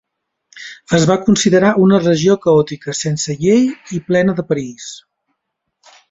Es 0.99 1.03
va 1.09 1.17
considerar 1.25 1.73
una 1.83 1.99
regió 2.05 2.37
caòtica, 2.45 2.95
sense 3.03 3.35
llei 3.43 3.61
i 3.99 4.03
plena 4.11 4.35
de 4.41 4.47
perills. 4.53 4.89